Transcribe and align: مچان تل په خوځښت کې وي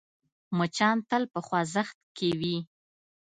مچان 0.57 0.97
تل 1.09 1.23
په 1.33 1.39
خوځښت 1.47 1.97
کې 2.17 2.29
وي 2.39 2.57